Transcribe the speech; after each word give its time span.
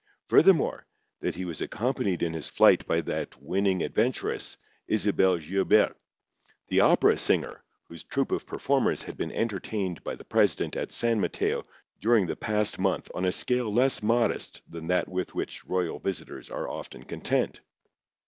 Furthermore, 0.29 0.87
that 1.19 1.35
he 1.35 1.45
was 1.45 1.61
accompanied 1.61 2.23
in 2.23 2.33
his 2.33 2.47
flight 2.47 2.87
by 2.87 3.01
that 3.01 3.39
winning 3.39 3.83
adventuress 3.83 4.57
Isabel 4.87 5.37
Guilbert, 5.37 5.95
the 6.69 6.79
opera 6.81 7.19
singer, 7.19 7.61
whose 7.83 8.01
troupe 8.03 8.31
of 8.31 8.47
performers 8.47 9.03
had 9.03 9.15
been 9.15 9.31
entertained 9.31 10.03
by 10.03 10.15
the 10.15 10.25
president 10.25 10.75
at 10.75 10.91
San 10.91 11.19
Mateo 11.21 11.61
during 11.99 12.25
the 12.25 12.35
past 12.35 12.79
month 12.79 13.11
on 13.13 13.25
a 13.25 13.31
scale 13.31 13.71
less 13.71 14.01
modest 14.01 14.63
than 14.67 14.87
that 14.87 15.07
with 15.07 15.35
which 15.35 15.65
royal 15.65 15.99
visitors 15.99 16.49
are 16.49 16.67
often 16.67 17.03
content. 17.03 17.61